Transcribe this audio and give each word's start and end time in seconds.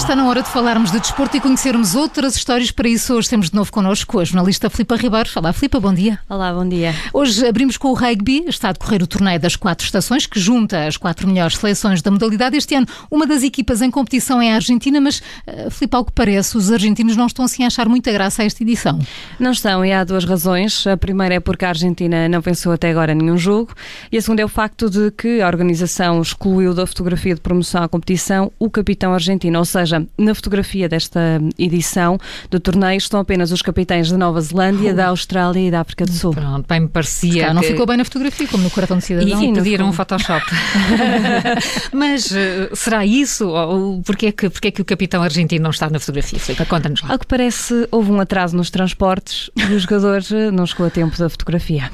está 0.00 0.16
na 0.16 0.26
hora 0.26 0.42
de 0.42 0.48
falarmos 0.48 0.90
de 0.90 0.98
desporto 0.98 1.36
e 1.36 1.40
conhecermos 1.40 1.94
outras 1.94 2.34
histórias. 2.34 2.70
Para 2.70 2.88
isso, 2.88 3.14
hoje 3.14 3.28
temos 3.28 3.50
de 3.50 3.54
novo 3.54 3.70
connosco 3.70 4.18
a 4.18 4.24
jornalista 4.24 4.70
Filipa 4.70 4.96
Ribeiro. 4.96 5.28
Olá, 5.36 5.52
Filipa, 5.52 5.78
bom 5.78 5.92
dia. 5.92 6.18
Olá, 6.26 6.54
bom 6.54 6.66
dia. 6.66 6.94
Hoje 7.12 7.46
abrimos 7.46 7.76
com 7.76 7.88
o 7.88 7.92
rugby. 7.92 8.44
Está 8.48 8.70
a 8.70 8.72
decorrer 8.72 9.02
o 9.02 9.06
torneio 9.06 9.38
das 9.38 9.56
quatro 9.56 9.84
estações, 9.84 10.24
que 10.24 10.40
junta 10.40 10.86
as 10.86 10.96
quatro 10.96 11.28
melhores 11.28 11.58
seleções 11.58 12.00
da 12.00 12.10
modalidade. 12.10 12.56
Este 12.56 12.74
ano, 12.74 12.86
uma 13.10 13.26
das 13.26 13.42
equipas 13.42 13.82
em 13.82 13.90
competição 13.90 14.40
é 14.40 14.52
a 14.52 14.54
Argentina, 14.54 15.02
mas, 15.02 15.18
uh, 15.18 15.70
Filipe, 15.70 15.94
ao 15.94 16.04
que 16.04 16.12
parece, 16.12 16.56
os 16.56 16.72
argentinos 16.72 17.14
não 17.14 17.26
estão 17.26 17.44
assim 17.44 17.64
a 17.64 17.66
achar 17.66 17.86
muita 17.86 18.10
graça 18.10 18.40
a 18.40 18.46
esta 18.46 18.62
edição. 18.62 18.98
Não 19.38 19.50
estão, 19.50 19.84
e 19.84 19.92
há 19.92 20.02
duas 20.02 20.24
razões. 20.24 20.86
A 20.86 20.96
primeira 20.96 21.34
é 21.34 21.40
porque 21.40 21.66
a 21.66 21.68
Argentina 21.68 22.26
não 22.26 22.40
venceu 22.40 22.72
até 22.72 22.90
agora 22.90 23.14
nenhum 23.14 23.36
jogo, 23.36 23.74
e 24.10 24.16
a 24.16 24.22
segunda 24.22 24.40
é 24.40 24.44
o 24.46 24.48
facto 24.48 24.88
de 24.88 25.10
que 25.10 25.42
a 25.42 25.46
organização 25.46 26.22
excluiu 26.22 26.72
da 26.72 26.86
fotografia 26.86 27.34
de 27.34 27.40
promoção 27.42 27.82
à 27.82 27.88
competição 27.88 28.50
o 28.58 28.70
capitão 28.70 29.12
argentino, 29.12 29.58
ou 29.58 29.64
seja, 29.64 29.89
seja, 29.90 30.06
na 30.16 30.34
fotografia 30.34 30.88
desta 30.88 31.40
edição 31.58 32.18
do 32.48 32.60
torneio 32.60 32.98
estão 32.98 33.20
apenas 33.20 33.50
os 33.52 33.62
capitães 33.62 34.10
da 34.10 34.16
Nova 34.16 34.40
Zelândia, 34.40 34.94
da 34.94 35.08
Austrália 35.08 35.68
e 35.68 35.70
da 35.70 35.80
África 35.80 36.04
do 36.04 36.12
Sul. 36.12 36.32
Pronto, 36.32 36.66
bem 36.66 36.80
me 36.80 36.88
parecia. 36.88 37.52
Não 37.52 37.62
ficou 37.62 37.86
bem 37.86 37.96
na 37.96 38.04
fotografia, 38.04 38.46
como 38.48 38.62
no 38.62 38.70
coração 38.70 38.98
de 38.98 39.04
cidadão. 39.04 39.42
E 39.42 39.52
pediram 39.52 39.88
um 39.88 39.92
Photoshop. 39.92 40.44
Mas 41.92 42.30
uh, 42.30 42.74
será 42.74 43.04
isso? 43.04 43.48
Ou 43.48 44.02
porquê 44.02 44.26
é 44.26 44.32
que, 44.32 44.48
porquê 44.48 44.68
é 44.68 44.70
que 44.70 44.82
o 44.82 44.84
capitão 44.84 45.22
argentino 45.22 45.62
não 45.62 45.70
está 45.70 45.88
na 45.90 45.98
fotografia? 45.98 46.38
Conta-nos 46.68 47.02
lá. 47.02 47.12
Ao 47.12 47.18
que 47.18 47.26
parece, 47.26 47.88
houve 47.90 48.10
um 48.10 48.20
atraso 48.20 48.56
nos 48.56 48.70
transportes 48.70 49.50
e 49.56 49.74
o 49.74 49.78
jogador 49.78 50.22
eh, 50.30 50.50
não 50.50 50.66
chegou 50.66 50.86
a 50.86 50.90
tempo 50.90 51.16
da 51.18 51.28
fotografia. 51.28 51.90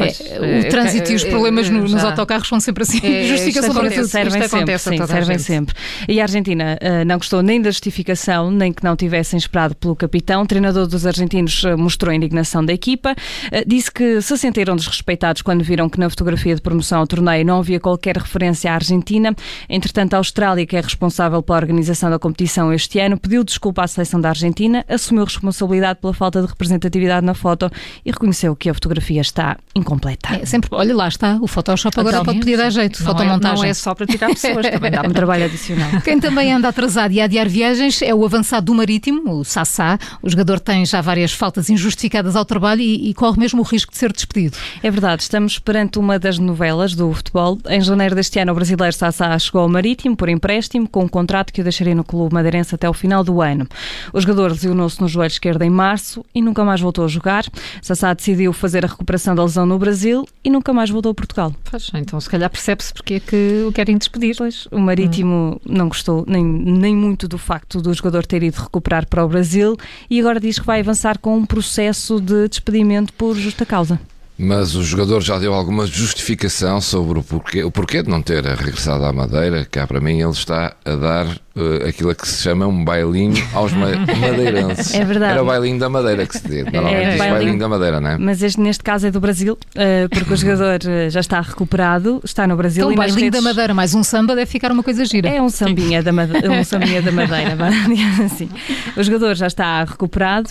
É, 0.00 0.66
o 0.66 0.68
trânsito 0.68 1.12
e 1.12 1.14
os 1.14 1.24
problemas 1.24 1.70
no, 1.70 1.80
nos 1.80 2.04
autocarros 2.04 2.48
são 2.48 2.60
sempre 2.60 2.82
assim. 2.82 3.00
É, 3.02 3.24
justificação 3.28 3.74
para 3.74 3.90
tudo. 3.90 4.06
Servem 4.06 4.42
isto 4.42 4.50
sempre, 4.50 4.78
sim, 4.78 5.06
servem 5.06 5.38
sempre. 5.38 5.74
E 6.08 6.20
a 6.20 6.24
Argentina 6.24 6.78
uh, 6.80 7.04
não 7.04 7.16
gostou 7.16 7.42
nem 7.42 7.60
da 7.60 7.70
justificação, 7.70 8.50
nem 8.50 8.72
que 8.72 8.84
não 8.84 8.94
tivessem 8.96 9.38
esperado 9.38 9.74
pelo 9.74 9.96
capitão. 9.96 10.42
O 10.42 10.46
treinador 10.46 10.86
dos 10.86 11.06
argentinos 11.06 11.62
uh, 11.64 11.76
mostrou 11.78 12.12
a 12.12 12.14
indignação 12.14 12.64
da 12.64 12.72
equipa. 12.72 13.12
Uh, 13.12 13.64
disse 13.66 13.90
que 13.90 14.20
se 14.20 14.36
sentiram 14.36 14.76
desrespeitados 14.76 15.42
quando 15.42 15.64
viram 15.64 15.88
que 15.88 15.98
na 15.98 16.10
fotografia 16.10 16.54
de 16.54 16.60
promoção 16.60 17.00
ao 17.00 17.06
torneio 17.06 17.44
não 17.44 17.58
havia 17.60 17.80
qualquer 17.80 18.16
referência 18.16 18.70
à 18.70 18.74
Argentina. 18.74 19.34
Entretanto, 19.68 20.14
a 20.14 20.18
Austrália, 20.18 20.66
que 20.66 20.76
é 20.76 20.80
responsável 20.80 21.42
pela 21.42 21.58
organização 21.58 22.10
da 22.10 22.18
competição 22.18 22.72
este 22.72 22.98
ano, 22.98 23.18
pediu 23.18 23.42
desculpa 23.42 23.82
à 23.82 23.86
seleção 23.86 24.20
da 24.20 24.28
Argentina, 24.28 24.84
assumiu 24.88 25.24
responsabilidade 25.24 26.00
pela 26.00 26.12
falta 26.12 26.40
de 26.40 26.46
representatividade 26.46 27.24
na 27.24 27.34
foto 27.34 27.70
e 28.04 28.10
reconheceu 28.10 28.54
que 28.54 28.68
a 28.68 28.74
fotografia 28.74 29.20
está 29.20 29.56
incompleta. 29.86 30.34
É, 30.34 30.44
sempre, 30.44 30.68
olha 30.72 30.94
lá 30.94 31.06
está, 31.06 31.38
o 31.40 31.46
Photoshop 31.46 31.98
agora 32.00 32.24
pode 32.24 32.40
pedir 32.40 32.56
dar 32.56 32.70
jeito, 32.70 33.02
não 33.02 33.12
fotomontagem. 33.12 33.56
É, 33.56 33.62
não 33.62 33.70
é 33.70 33.74
só 33.74 33.94
para 33.94 34.06
tirar 34.06 34.28
pessoas, 34.28 34.66
também 34.68 34.90
dá 34.90 35.02
um 35.06 35.12
trabalho 35.12 35.44
adicional. 35.44 35.88
Quem 36.02 36.18
também 36.18 36.52
anda 36.52 36.68
atrasado 36.68 37.12
e 37.12 37.20
a 37.20 37.24
adiar 37.24 37.48
viagens 37.48 38.02
é 38.02 38.14
o 38.14 38.24
avançado 38.24 38.66
do 38.66 38.74
Marítimo, 38.74 39.38
o 39.38 39.44
Sassá. 39.44 39.98
O 40.20 40.28
jogador 40.28 40.58
tem 40.58 40.84
já 40.84 41.00
várias 41.00 41.32
faltas 41.32 41.70
injustificadas 41.70 42.34
ao 42.34 42.44
trabalho 42.44 42.80
e, 42.80 43.10
e 43.10 43.14
corre 43.14 43.38
mesmo 43.38 43.60
o 43.60 43.64
risco 43.64 43.92
de 43.92 43.98
ser 43.98 44.12
despedido. 44.12 44.56
É 44.82 44.90
verdade, 44.90 45.22
estamos 45.22 45.58
perante 45.58 45.98
uma 45.98 46.18
das 46.18 46.38
novelas 46.38 46.94
do 46.94 47.12
futebol. 47.12 47.58
Em 47.68 47.80
janeiro 47.80 48.14
deste 48.14 48.38
ano, 48.38 48.52
o 48.52 48.54
brasileiro 48.54 48.94
Sassá 48.94 49.38
chegou 49.38 49.62
ao 49.62 49.68
Marítimo 49.68 50.16
por 50.16 50.28
empréstimo, 50.28 50.88
com 50.88 51.04
um 51.04 51.08
contrato 51.08 51.52
que 51.52 51.60
o 51.60 51.64
deixaria 51.64 51.94
no 51.94 52.04
clube 52.04 52.34
madeirense 52.34 52.74
até 52.74 52.88
o 52.88 52.92
final 52.92 53.22
do 53.22 53.40
ano. 53.40 53.66
O 54.12 54.20
jogador 54.20 54.50
lesionou-se 54.50 55.00
no 55.00 55.08
joelho 55.08 55.30
esquerdo 55.30 55.62
em 55.62 55.70
março 55.70 56.24
e 56.34 56.42
nunca 56.42 56.64
mais 56.64 56.80
voltou 56.80 57.04
a 57.04 57.08
jogar. 57.08 57.44
Sassá 57.82 58.12
decidiu 58.14 58.52
fazer 58.52 58.84
a 58.84 58.88
recuperação 58.88 59.34
da 59.34 59.42
lesão 59.42 59.65
no 59.66 59.78
Brasil 59.78 60.26
e 60.44 60.50
nunca 60.50 60.72
mais 60.72 60.90
voltou 60.90 61.10
a 61.10 61.14
Portugal. 61.14 61.54
Pois, 61.70 61.90
então 61.94 62.20
se 62.20 62.30
calhar 62.30 62.48
percebe-se 62.48 62.92
porque 62.92 63.14
é 63.14 63.20
que 63.20 63.64
o 63.68 63.72
querem 63.72 63.98
despedir. 63.98 64.36
Pois, 64.36 64.66
o 64.70 64.78
Marítimo 64.78 65.60
hum. 65.66 65.72
não 65.72 65.88
gostou 65.88 66.24
nem, 66.26 66.44
nem 66.44 66.94
muito 66.94 67.28
do 67.28 67.38
facto 67.38 67.80
do 67.80 67.92
jogador 67.92 68.24
ter 68.24 68.42
ido 68.42 68.60
recuperar 68.60 69.06
para 69.06 69.24
o 69.24 69.28
Brasil 69.28 69.76
e 70.08 70.20
agora 70.20 70.40
diz 70.40 70.58
que 70.58 70.66
vai 70.66 70.80
avançar 70.80 71.18
com 71.18 71.36
um 71.36 71.44
processo 71.44 72.20
de 72.20 72.48
despedimento 72.48 73.12
por 73.12 73.36
justa 73.36 73.66
causa. 73.66 74.00
Mas 74.38 74.74
o 74.74 74.82
jogador 74.82 75.22
já 75.22 75.38
deu 75.38 75.54
alguma 75.54 75.86
justificação 75.86 76.78
sobre 76.80 77.18
o 77.18 77.22
porquê, 77.22 77.64
o 77.64 77.70
porquê 77.70 78.02
de 78.02 78.10
não 78.10 78.20
ter 78.20 78.44
regressado 78.44 79.04
à 79.04 79.12
Madeira, 79.12 79.64
cá 79.64 79.86
para 79.86 80.00
mim 80.00 80.20
ele 80.20 80.30
está 80.30 80.76
a 80.84 80.94
dar 80.94 81.40
uh, 81.56 81.88
aquilo 81.88 82.14
que 82.14 82.28
se 82.28 82.42
chama 82.42 82.66
um 82.66 82.84
bailinho 82.84 83.42
aos 83.52 83.72
madeirenses. 83.74 84.94
É 84.94 85.04
verdade. 85.04 85.32
Era 85.32 85.42
o 85.42 85.46
bailinho 85.46 85.78
da 85.78 85.88
Madeira 85.88 86.26
que 86.26 86.38
se 86.38 86.46
diz. 86.46 86.64
Normalmente 86.64 86.94
é, 86.94 87.16
bailinho, 87.16 87.34
bailinho 87.34 87.58
da 87.58 87.68
Madeira, 87.68 88.00
não 88.00 88.10
é? 88.10 88.18
Mas 88.18 88.42
este 88.42 88.60
neste 88.60 88.84
caso 88.84 89.06
é 89.06 89.10
do 89.10 89.20
Brasil, 89.20 89.54
uh, 89.54 90.08
porque 90.10 90.32
o 90.32 90.36
jogador 90.36 90.80
uh, 90.84 91.10
já 91.10 91.20
está 91.20 91.40
recuperado, 91.40 92.20
está 92.22 92.46
no 92.46 92.56
Brasil. 92.56 92.84
Então, 92.84 92.94
o 92.94 92.96
bailinho 92.96 93.20
redes... 93.20 93.42
da 93.42 93.48
Madeira 93.48 93.74
mais 93.74 93.94
um 93.94 94.02
samba 94.02 94.34
deve 94.34 94.50
ficar 94.50 94.70
uma 94.70 94.82
coisa 94.82 95.04
gira. 95.04 95.28
É 95.28 95.40
um 95.40 95.48
sambinha 95.48 96.02
da, 96.02 96.12
madeira, 96.12 96.50
um 96.50 96.62
sambinha 96.64 97.00
da 97.00 97.12
Madeira, 97.12 97.56
assim. 98.24 98.48
O 98.96 99.02
jogador 99.02 99.34
já 99.34 99.46
está 99.46 99.84
recuperado 99.84 100.50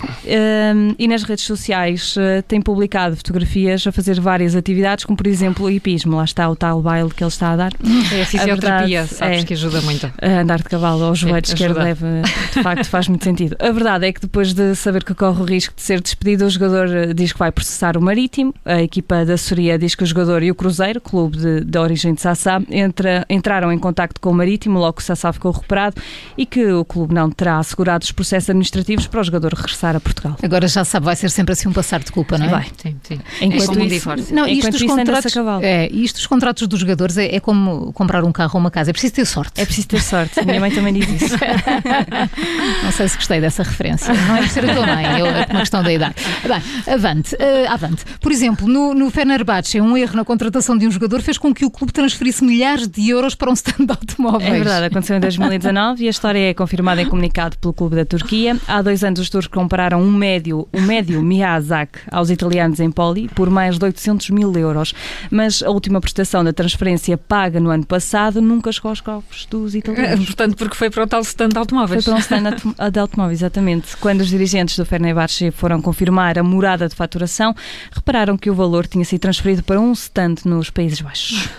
e 0.97 1.07
nas 1.07 1.23
redes 1.23 1.45
sociais 1.45 2.15
tem 2.47 2.61
publicado 2.61 3.15
fotografias 3.15 3.85
a 3.85 3.91
fazer 3.91 4.19
várias 4.19 4.55
atividades, 4.55 5.05
como 5.05 5.17
por 5.17 5.27
exemplo 5.27 5.65
o 5.65 5.69
hipismo. 5.69 6.15
Lá 6.15 6.23
está 6.23 6.49
o 6.49 6.55
tal 6.55 6.81
baile 6.81 7.09
que 7.09 7.23
ele 7.23 7.29
está 7.29 7.51
a 7.51 7.55
dar. 7.55 7.73
É 8.11 8.21
a 8.21 8.25
fisioterapia, 8.25 9.05
sabes 9.05 9.43
é, 9.43 9.45
que 9.45 9.53
ajuda 9.53 9.81
muito. 9.81 10.11
A 10.21 10.41
andar 10.41 10.57
de 10.57 10.63
cavalo 10.63 10.94
cavalo 10.95 11.05
ao 11.05 11.15
joelho 11.15 11.45
esquerdo 11.45 11.79
deve, 11.79 12.05
de 12.53 12.63
facto, 12.63 12.85
faz 12.85 13.07
muito 13.07 13.23
sentido. 13.23 13.55
A 13.59 13.71
verdade 13.71 14.07
é 14.07 14.13
que 14.13 14.21
depois 14.21 14.53
de 14.53 14.75
saber 14.75 15.03
que 15.03 15.13
corre 15.13 15.41
o 15.41 15.45
risco 15.45 15.75
de 15.75 15.81
ser 15.81 16.01
despedido, 16.01 16.45
o 16.45 16.49
jogador 16.49 16.87
eh, 16.89 17.13
diz 17.13 17.33
que 17.33 17.39
vai 17.39 17.51
processar 17.51 17.97
o 17.97 18.01
Marítimo, 18.01 18.53
a 18.63 18.81
equipa 18.81 19.25
da 19.25 19.37
Soria 19.37 19.77
diz 19.77 19.95
que 19.95 20.03
o 20.03 20.05
jogador 20.05 20.41
e 20.43 20.51
o 20.51 20.55
Cruzeiro, 20.55 21.01
clube 21.01 21.37
de, 21.37 21.61
de 21.61 21.77
origem 21.77 22.13
de 22.13 22.21
Sassá, 22.21 22.61
entra, 22.69 23.25
entraram 23.29 23.71
em 23.71 23.79
contacto 23.79 24.19
com 24.21 24.29
o 24.29 24.33
Marítimo 24.33 24.79
logo 24.79 24.93
que 24.93 25.01
o 25.01 25.05
Sassá 25.05 25.31
ficou 25.33 25.51
recuperado 25.51 25.95
e 26.37 26.45
que 26.45 26.65
o 26.71 26.85
clube 26.85 27.13
não 27.13 27.29
terá 27.29 27.57
assegurado 27.57 28.03
os 28.03 28.11
processos 28.11 28.49
administrativos 28.49 29.07
para 29.07 29.21
o 29.21 29.23
jogador 29.23 29.53
regressar 29.53 29.95
a 29.95 29.99
Portugal. 29.99 30.37
Agora 30.41 30.67
já 30.67 30.83
sabe, 30.83 31.05
vai 31.05 31.15
ser 31.15 31.29
sempre 31.29 31.53
assim 31.53 31.67
um 31.67 31.73
passar 31.73 32.01
de 32.01 32.11
culpa, 32.11 32.37
não 32.37 32.45
é? 32.45 32.49
Vai. 32.49 32.67
Sim, 32.77 32.95
sim. 33.03 33.19
Enquanto 33.41 33.79
é 33.79 33.85
isso, 33.85 34.33
não, 34.33 34.47
isto, 34.47 34.75
isso 34.75 34.87
contratos, 34.87 35.35
é, 35.61 35.89
isto 35.91 36.17
os 36.17 36.27
contratos 36.27 36.67
dos 36.67 36.79
jogadores 36.79 37.17
é, 37.17 37.35
é 37.35 37.39
como 37.39 37.91
comprar 37.93 38.23
um 38.23 38.31
carro 38.31 38.51
ou 38.55 38.59
uma 38.59 38.71
casa, 38.71 38.91
é 38.91 38.93
preciso 38.93 39.13
ter 39.13 39.25
sorte. 39.25 39.59
É 39.59 39.65
preciso 39.65 39.87
ter 39.87 40.01
sorte. 40.01 40.43
Minha 40.45 40.59
mãe 40.59 40.71
também 40.71 40.84
diz 40.93 41.21
isso. 41.21 41.35
não 42.83 42.91
sei 42.91 43.07
se 43.07 43.17
gostei 43.17 43.41
dessa 43.41 43.63
referência. 43.63 44.13
Não 44.13 44.37
é 44.37 44.41
por 44.41 44.49
ser 44.49 44.69
a 44.69 44.73
tua 44.73 44.85
mãe, 44.85 45.05
é 45.05 45.23
uma 45.23 45.59
questão 45.59 45.83
da 45.83 45.91
idade. 45.91 46.15
Bem, 46.47 46.93
avante, 46.93 47.35
uh, 47.35 47.71
avante. 47.71 48.03
Por 48.19 48.31
exemplo, 48.31 48.67
no, 48.67 48.93
no 48.93 49.09
Fenerbahçe, 49.09 49.79
um 49.81 49.97
erro 49.97 50.15
na 50.15 50.25
contratação 50.25 50.77
de 50.77 50.87
um 50.87 50.91
jogador 50.91 51.21
fez 51.21 51.37
com 51.37 51.53
que 51.53 51.65
o 51.65 51.71
clube 51.71 51.93
transferisse 51.93 52.43
milhares 52.43 52.87
de 52.87 53.09
euros 53.09 53.35
para 53.35 53.49
um 53.49 53.53
stand 53.53 53.85
de 53.85 53.91
automóveis. 53.91 54.49
É 54.49 54.53
verdade, 54.53 54.85
aconteceu 54.85 55.17
em 55.17 55.19
2019 55.19 56.03
e 56.03 56.07
a 56.07 56.09
história 56.09 56.49
é 56.49 56.53
confirmada 56.53 57.01
em 57.01 57.05
comunicado 57.05 57.57
pelo 57.57 57.73
clube 57.73 57.95
da 57.95 58.05
Turquia. 58.05 58.57
Há 58.67 58.81
dois 58.81 59.03
anos 59.03 59.19
os 59.19 59.29
turcos 59.29 59.47
compraram 59.47 60.01
um 60.01 60.11
médio, 60.11 60.67
um 60.73 60.81
médio 60.81 61.21
Miyazaki 61.21 61.99
aos 62.11 62.29
italianos 62.29 62.79
em 62.79 62.91
Poli 62.91 63.27
por 63.29 63.49
mais 63.49 63.77
de 63.77 63.85
800 63.85 64.29
mil 64.29 64.51
euros. 64.53 64.93
Mas 65.29 65.61
a 65.63 65.69
última 65.69 65.99
prestação 65.99 66.43
da 66.43 66.53
transferência 66.53 67.17
paga 67.17 67.59
no 67.59 67.69
ano 67.69 67.85
passado 67.85 68.41
nunca 68.41 68.71
chegou 68.71 68.89
aos 68.89 69.01
cofres 69.01 69.45
dos 69.45 69.75
italianos. 69.75 70.25
Portanto, 70.25 70.55
porque 70.55 70.74
foi 70.75 70.89
para 70.89 71.03
o 71.03 71.07
tal 71.07 71.21
stand 71.21 71.49
de 71.49 71.57
automóveis. 71.57 72.03
Foi 72.03 72.13
para 72.13 72.19
um 72.19 72.21
stand 72.21 72.55
de 72.91 72.99
automóveis, 72.99 73.39
exatamente. 73.39 73.97
Quando 73.97 74.21
os 74.21 74.27
dirigentes 74.27 74.77
do 74.77 74.85
Fenerbahçe 74.85 75.51
foram 75.51 75.81
confirmar 75.81 76.37
a 76.37 76.43
morada 76.43 76.87
de 76.87 76.95
faturação, 76.95 77.55
repararam 77.91 78.37
que 78.37 78.49
o 78.49 78.55
valor 78.55 78.87
tinha 78.87 79.05
sido 79.05 79.21
transferido 79.21 79.63
para 79.63 79.79
um 79.79 79.91
stand 79.93 80.35
nos 80.45 80.69
Países 80.69 81.01
Baixos. 81.01 81.49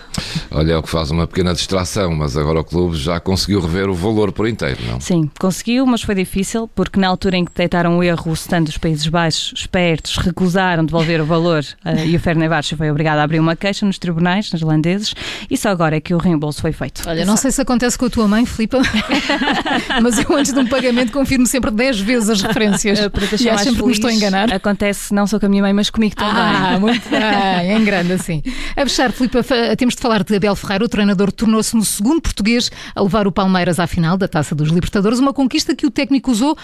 Olha, 0.49 0.73
é 0.73 0.77
o 0.77 0.83
que 0.83 0.89
faz 0.89 1.11
uma 1.11 1.27
pequena 1.27 1.53
distração, 1.53 2.15
mas 2.15 2.35
agora 2.37 2.59
o 2.59 2.63
clube 2.63 2.97
já 2.97 3.19
conseguiu 3.19 3.61
rever 3.61 3.89
o 3.89 3.93
valor 3.93 4.31
por 4.31 4.47
inteiro, 4.47 4.79
não? 4.87 4.99
Sim, 4.99 5.29
conseguiu, 5.39 5.85
mas 5.85 6.01
foi 6.01 6.15
difícil, 6.15 6.67
porque 6.67 6.99
na 6.99 7.07
altura 7.07 7.37
em 7.37 7.45
que 7.45 7.51
detectaram 7.51 7.97
o 7.97 8.03
erro, 8.03 8.31
o 8.31 8.33
stand 8.33 8.63
dos 8.63 8.77
Países 8.77 9.07
Baixos, 9.07 9.53
espertos, 9.55 10.17
recusaram 10.17 10.85
devolver 10.85 11.21
o 11.21 11.25
valor 11.25 11.63
uh, 11.85 12.05
e 12.05 12.15
o 12.15 12.19
Fenerbahçe 12.19 12.75
foi 12.75 12.89
obrigado 12.89 13.19
a 13.19 13.23
abrir 13.23 13.39
uma 13.39 13.55
queixa 13.55 13.85
nos 13.85 13.99
tribunais 13.99 14.51
neerlandeses 14.51 15.13
e 15.49 15.57
só 15.57 15.69
agora 15.69 15.97
é 15.97 16.01
que 16.01 16.13
o 16.13 16.17
reembolso 16.17 16.61
foi 16.61 16.71
feito. 16.71 17.03
Olha, 17.07 17.25
não 17.25 17.37
sei 17.37 17.51
se 17.51 17.61
acontece 17.61 17.97
com 17.97 18.05
a 18.05 18.09
tua 18.09 18.27
mãe, 18.27 18.45
Filipe, 18.45 18.77
mas 20.01 20.17
eu 20.19 20.35
antes 20.35 20.53
de 20.53 20.59
um 20.59 20.67
pagamento 20.67 21.11
confirmo 21.11 21.45
sempre 21.45 21.71
10 21.71 21.99
vezes 22.01 22.29
as 22.29 22.41
referências. 22.41 22.99
Uh, 22.99 23.09
para 23.09 23.23
e 23.25 23.49
acho 23.49 23.63
sempre 23.63 23.79
que 23.79 23.85
me 23.85 23.91
estou 23.91 24.09
a 24.09 24.13
enganar. 24.13 24.53
Acontece 24.53 25.13
não 25.13 25.27
só 25.27 25.39
com 25.39 25.45
a 25.45 25.49
minha 25.49 25.61
mãe, 25.61 25.73
mas 25.73 25.89
comigo 25.89 26.15
também. 26.15 26.33
Ah, 26.35 26.77
muito 26.79 27.07
bem, 27.09 27.71
em 27.71 27.83
grande 27.83 28.13
assim. 28.13 28.43
A 28.75 28.81
fechar, 28.81 29.11
Filipe, 29.11 29.37
temos 29.77 29.95
de 29.95 30.01
falar 30.01 30.23
de 30.23 30.35
Abel 30.35 30.55
Ferreira. 30.55 30.85
O 30.85 30.89
treinador 30.89 31.31
tornou-se 31.31 31.75
no 31.75 31.83
segundo 31.83 32.21
português 32.21 32.71
a 32.95 33.01
levar 33.01 33.27
o 33.27 33.31
Palmeiras 33.31 33.79
à 33.79 33.87
final 33.87 34.17
da 34.17 34.27
Taça 34.27 34.53
dos 34.53 34.69
Libertadores, 34.69 35.19
uma 35.19 35.33
conquista 35.33 35.75
que 35.75 35.85
o 35.85 35.91
técnico 35.91 36.31
usou 36.31 36.57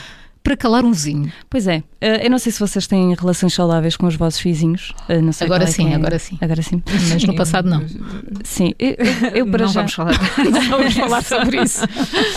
para 0.43 0.57
calar 0.57 0.83
um 0.83 0.91
vizinho. 0.91 1.31
Pois 1.49 1.67
é. 1.67 1.81
Eh, 2.01 2.25
eu 2.25 2.29
não 2.29 2.37
sei 2.37 2.51
se 2.51 2.59
vocês 2.59 2.85
têm 2.85 3.15
relações 3.15 3.53
saudáveis 3.53 3.95
com 3.95 4.05
os 4.05 4.15
vossos 4.17 4.41
vizinhos. 4.41 4.93
Eh, 5.07 5.21
agora 5.39 5.63
é 5.63 5.67
sim, 5.67 5.93
é. 5.93 5.95
agora 5.95 6.19
sim. 6.19 6.37
Agora 6.41 6.61
sim. 6.61 6.83
Mas 6.85 7.23
no 7.23 7.33
passado 7.33 7.69
não. 7.69 7.81
Sim. 8.43 8.73
Eu, 8.77 8.95
eu 9.33 9.47
para 9.47 9.63
não 9.63 9.71
já... 9.71 9.79
vamos 9.79 9.93
falar. 9.93 10.13
não 10.51 10.77
vamos 10.77 10.93
falar 10.93 11.23
sobre 11.23 11.63
isso. 11.63 11.81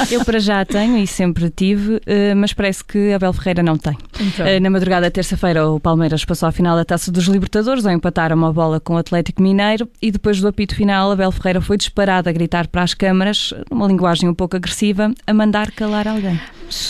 Eu 0.09 0.25
para 0.25 0.39
já 0.39 0.65
tenho 0.65 0.97
e 0.97 1.07
sempre 1.07 1.51
tive, 1.51 2.01
mas 2.37 2.53
parece 2.53 2.85
que 2.85 3.13
Abel 3.13 3.33
Ferreira 3.33 3.63
não 3.63 3.77
tem. 3.77 3.97
Então. 4.21 4.47
Na 4.61 4.71
madrugada 4.71 5.11
terça-feira 5.11 5.69
o 5.69 5.81
Palmeiras 5.81 6.25
passou 6.25 6.49
à 6.49 6.53
final 6.53 6.77
da 6.77 6.85
Taça 6.85 7.11
dos 7.11 7.25
Libertadores 7.25 7.85
ao 7.85 7.93
empatar 7.93 8.33
uma 8.33 8.53
bola 8.53 8.79
com 8.79 8.95
o 8.95 8.99
Atlético 8.99 9.43
Mineiro 9.43 9.89
e 10.01 10.13
depois 10.13 10.41
do 10.41 10.47
apito 10.47 10.77
final 10.77 11.11
Abel 11.11 11.33
Ferreira 11.33 11.61
foi 11.61 11.77
disparado 11.77 12.29
a 12.29 12.33
gritar 12.33 12.69
para 12.69 12.83
as 12.83 12.95
câmaras, 12.95 13.53
numa 13.69 13.89
linguagem 13.89 14.29
um 14.29 14.35
pouco 14.35 14.57
agressiva, 14.57 15.13
a 15.27 15.35
mandar 15.35 15.73
calar 15.73 16.07
alguém. 16.07 16.41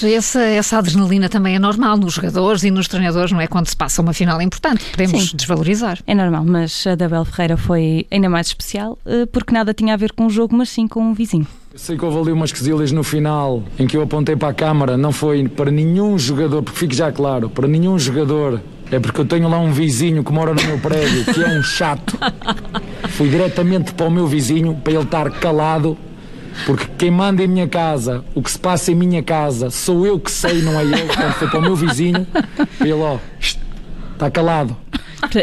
Essa, 0.03 0.43
essa 0.43 0.79
adrenalina 0.79 1.06
também 1.29 1.57
é 1.57 1.59
normal 1.59 1.97
nos 1.97 2.15
jogadores 2.15 2.63
e 2.65 2.71
nos 2.71 2.89
treinadores, 2.89 3.33
não 3.33 3.41
é? 3.41 3.47
Quando 3.47 3.67
se 3.67 3.77
passa 3.77 4.03
uma 4.03 4.13
final 4.13 4.41
importante, 4.41 4.85
podemos 4.91 5.31
Sim. 5.31 5.37
desvalorizar. 5.37 5.99
É 6.07 6.15
normal, 6.15 6.45
mas 6.45 6.87
a 6.87 6.95
da 6.95 7.07
Abel 7.07 7.25
Ferreira 7.25 7.57
foi 7.57 8.07
ainda 8.11 8.29
mais 8.29 8.49
especial 8.49 8.99
eh, 9.07 9.27
porque 9.27 9.53
nada 9.53 9.73
tinha 9.75 9.95
a 9.95 9.97
ver 9.97 10.13
com 10.13 10.27
o 10.27 10.31
jogo, 10.31 10.57
mas 10.57 10.69
sim 10.69 10.87
com 10.87 11.01
um 11.01 11.15
vizinho. 11.15 11.47
Eu 11.73 11.79
sei 11.79 11.97
que 11.97 12.05
houve 12.05 12.19
ali 12.19 12.33
umas 12.33 12.53
quesilhas 12.53 12.91
no 12.93 13.03
final 13.03 13.63
em 13.79 13.87
que 13.87 13.97
eu 13.97 14.03
apontei 14.03 14.35
para 14.35 14.49
a 14.49 14.55
câmara, 14.55 14.97
não 14.97 15.13
foi 15.13 15.47
para 15.47 15.71
nenhum 15.71 16.19
jogador, 16.19 16.63
porque 16.63 16.79
fique 16.79 16.97
já 16.97 17.13
claro, 17.13 17.51
para 17.51 17.69
nenhum 17.69 17.99
jogador. 17.99 18.61
É 18.91 19.01
porque 19.01 19.21
eu 19.21 19.25
tenho 19.25 19.49
lá 19.49 19.59
um 19.59 19.73
vizinho 19.73 20.23
que 20.23 20.33
mora 20.33 20.55
no 20.55 20.63
meu 20.63 20.79
prédio, 20.79 21.25
que 21.25 21.43
é 21.43 21.59
um 21.59 21.63
chato. 21.63 22.17
Fui 23.11 23.29
diretamente 23.29 23.93
para 23.93 24.07
o 24.07 24.11
meu 24.11 24.27
vizinho 24.27 24.75
para 24.75 24.93
ele 24.93 25.03
estar 25.03 25.31
calado 25.33 25.99
porque 26.65 26.87
quem 26.97 27.11
manda 27.11 27.43
em 27.43 27.47
minha 27.47 27.69
casa, 27.69 28.25
o 28.35 28.43
que 28.43 28.51
se 28.51 28.59
passa 28.59 28.93
em 28.93 28.95
minha 28.95 29.23
casa, 29.23 29.71
sou 29.71 30.07
eu 30.07 30.19
que 30.19 30.31
sei, 30.31 30.63
não 30.63 30.79
é 30.79 30.83
ele. 30.83 31.05
Portanto, 31.05 31.35
foi 31.35 31.49
para 31.49 31.59
o 31.59 31.63
meu 31.63 31.77
vizinho, 31.77 32.27
ele, 32.81 32.93
ó, 32.93 33.19
está 33.39 34.31
calado. 34.31 34.77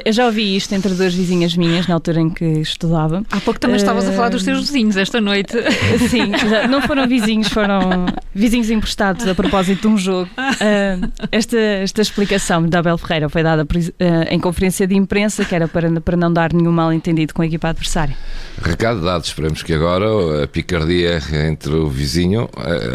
Eu 0.05 0.13
já 0.13 0.25
ouvi 0.25 0.55
isto 0.55 0.73
entre 0.73 0.93
duas 0.93 1.13
vizinhas 1.13 1.55
minhas 1.55 1.87
na 1.87 1.93
altura 1.93 2.21
em 2.21 2.29
que 2.29 2.45
estudava. 2.45 3.23
Há 3.31 3.39
pouco 3.39 3.59
também 3.59 3.75
uh... 3.75 3.77
estavas 3.77 4.07
a 4.07 4.11
falar 4.11 4.29
dos 4.29 4.43
teus 4.43 4.61
vizinhos 4.61 4.97
esta 4.97 5.19
noite. 5.19 5.57
Sim, 6.09 6.31
não 6.69 6.81
foram 6.81 7.07
vizinhos, 7.07 7.49
foram 7.49 8.05
vizinhos 8.33 8.69
emprestados 8.69 9.27
a 9.27 9.35
propósito 9.35 9.81
de 9.81 9.87
um 9.87 9.97
jogo. 9.97 10.29
Uh, 10.37 11.11
esta, 11.31 11.57
esta 11.57 12.01
explicação 12.01 12.67
da 12.67 12.79
Abel 12.79 12.97
Ferreira 12.97 13.29
foi 13.29 13.43
dada 13.43 13.65
por, 13.65 13.77
uh, 13.77 13.81
em 14.29 14.39
conferência 14.39 14.87
de 14.87 14.95
imprensa, 14.95 15.45
que 15.45 15.53
era 15.53 15.67
para, 15.67 15.89
para 16.01 16.17
não 16.17 16.31
dar 16.31 16.53
nenhum 16.53 16.71
mal 16.71 16.91
entendido 16.91 17.33
com 17.33 17.41
a 17.41 17.45
equipa 17.45 17.69
adversária. 17.69 18.15
Recado 18.61 19.01
dado, 19.01 19.23
esperemos 19.23 19.63
que 19.63 19.73
agora 19.73 20.43
a 20.43 20.47
picardia 20.47 21.19
entre 21.49 21.73
o 21.73 21.89
vizinho, 21.89 22.49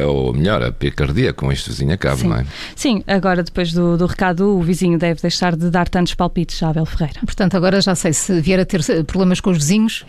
ou 0.07 0.33
melhor, 0.33 0.63
a 0.63 0.73
picardia 0.73 1.33
com 1.33 1.51
este 1.53 1.71
vizinho 1.71 1.93
acabe, 1.93 2.21
Sim. 2.21 2.29
não 2.29 2.37
é? 2.37 2.47
Sim, 2.77 3.03
agora 3.07 3.43
depois 3.43 3.73
do, 3.73 3.97
do 3.97 4.07
recado, 4.07 4.57
o 4.57 4.63
vizinho 4.63 4.99
deve 4.99 5.21
deixar 5.21 5.57
de 5.57 5.71
dar 5.71 5.89
tantos 5.89 6.15
palpites 6.15 6.63
à 6.63 6.71
Abel 6.79 6.87
Ferreira. 6.87 7.21
Portanto, 7.25 7.57
agora 7.57 7.81
já 7.81 7.95
sei 7.95 8.13
se 8.13 8.41
vier 8.41 8.61
a 8.61 8.65
ter 8.65 8.83
problemas 9.05 9.41
com 9.41 9.51
os 9.51 9.59
vizinhos. 9.59 10.05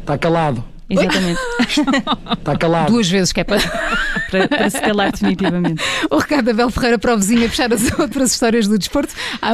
Está 0.00 0.16
calado. 0.16 0.64
Exatamente. 0.90 1.40
Está 2.38 2.56
calado. 2.56 2.92
Duas 2.92 3.08
vezes 3.08 3.32
que 3.32 3.40
é 3.40 3.44
para... 3.44 3.60
para, 4.30 4.48
para 4.48 4.70
se 4.70 4.80
calar 4.80 5.12
definitivamente. 5.12 5.82
O 6.10 6.16
recado 6.16 6.44
da 6.44 6.52
Abel 6.52 6.70
Ferreira 6.70 6.98
para 6.98 7.14
o 7.14 7.18
vizinho 7.18 7.44
a 7.44 7.48
fechar 7.48 7.72
as 7.72 7.92
outras 7.98 8.32
histórias 8.32 8.66
do 8.66 8.78
desporto. 8.78 9.12
Ah, 9.42 9.52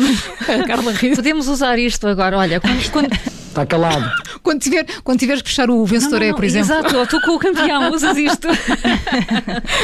Carla 0.66 0.92
Rio. 0.92 1.16
Podemos 1.16 1.48
usar 1.48 1.78
isto 1.78 2.06
agora, 2.06 2.38
olha, 2.38 2.60
quando... 2.60 2.90
quando... 2.90 3.33
Está 3.54 3.64
calado. 3.64 4.10
Quando, 4.42 4.60
tiver, 4.60 4.84
quando 5.02 5.18
tiveres 5.20 5.40
que 5.40 5.48
fechar 5.48 5.70
o 5.70 5.86
vencedor 5.86 6.20
não, 6.20 6.26
não, 6.26 6.34
é, 6.34 6.36
por 6.36 6.44
exemplo. 6.44 6.70
Exato, 6.70 6.96
estou 6.96 7.20
com 7.22 7.36
o 7.36 7.38
campeão, 7.38 7.90
usas 7.94 8.14
isto. 8.18 8.46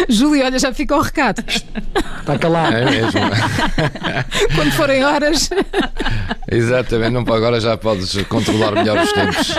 Júlio, 0.07 0.45
olha, 0.45 0.59
já 0.59 0.75
fica 0.75 0.95
o 0.95 1.01
recado. 1.01 1.43
Está 2.19 2.37
calado. 2.39 2.77
É 2.77 2.85
mesmo. 2.85 3.21
Quando 4.55 4.73
forem 4.73 5.03
horas. 5.03 5.49
Exatamente, 6.51 7.13
não, 7.13 7.21
agora 7.21 7.59
já 7.59 7.75
podes 7.79 8.15
controlar 8.25 8.73
melhor 8.73 8.99
os 9.03 9.13
tempos. 9.13 9.55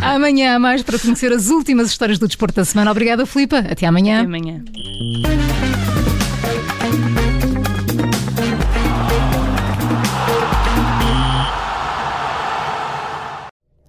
Amanhã 0.00 0.54
há 0.54 0.58
mais 0.60 0.82
para 0.82 0.96
conhecer 0.96 1.32
as 1.32 1.48
últimas 1.48 1.88
histórias 1.88 2.18
do 2.18 2.28
desporto 2.28 2.54
da 2.54 2.64
semana. 2.64 2.92
Obrigada, 2.92 3.26
Filipa. 3.26 3.58
Até 3.58 3.86
amanhã. 3.86 4.20
Até 4.20 4.26
amanhã. 4.26 4.64